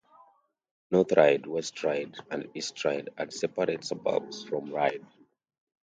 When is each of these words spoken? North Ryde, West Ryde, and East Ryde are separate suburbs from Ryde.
North 0.89 1.11
Ryde, 1.15 1.45
West 1.45 1.83
Ryde, 1.83 2.15
and 2.31 2.49
East 2.55 2.83
Ryde 2.83 3.11
are 3.19 3.29
separate 3.29 3.83
suburbs 3.85 4.43
from 4.43 4.71
Ryde. 4.73 5.05